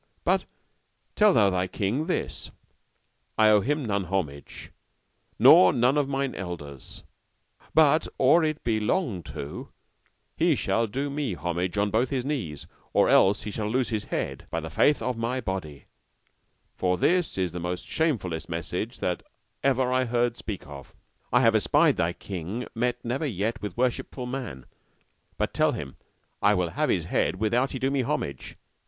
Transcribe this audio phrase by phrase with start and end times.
[0.23, 0.45] But
[1.15, 2.49] tell thou thy king this:
[3.37, 4.71] I owe him none homage,
[5.37, 7.03] nor none of mine elders;
[7.75, 9.69] but or it be long to,
[10.35, 14.05] he shall do me homage on both his knees, or else he shall lose his
[14.05, 15.85] head, by the faith of my body,
[16.73, 19.21] for this is the most shamefulest message that
[19.63, 20.95] ever I heard speak of.
[21.31, 24.65] I have espied thy king met never yet with worshipful man,
[25.37, 25.97] but tell him,
[26.41, 28.57] I will have his head without he do me homage.